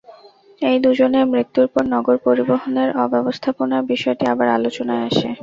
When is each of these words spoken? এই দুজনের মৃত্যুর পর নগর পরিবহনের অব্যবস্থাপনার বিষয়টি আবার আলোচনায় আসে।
এই 0.61 0.77
দুজনের 0.83 1.25
মৃত্যুর 1.31 1.67
পর 1.67 1.83
নগর 1.93 2.15
পরিবহনের 2.25 2.89
অব্যবস্থাপনার 3.03 3.87
বিষয়টি 3.91 4.23
আবার 4.33 4.47
আলোচনায় 4.51 5.03
আসে। 5.09 5.29